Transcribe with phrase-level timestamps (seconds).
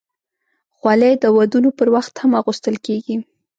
[0.77, 3.15] خولۍ د ودونو پر وخت هم اغوستل کېږي.